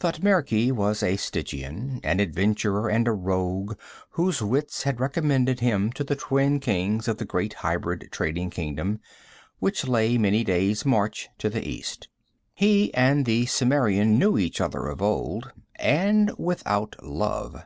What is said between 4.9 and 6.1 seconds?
recommended him to